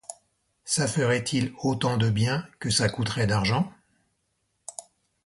Ça 0.65 0.87
ferait-il 0.87 1.53
autant 1.61 1.95
de 1.97 2.09
bien 2.09 2.47
que 2.57 2.71
ça 2.71 2.89
coûterait 2.89 3.27
d’argent? 3.27 3.71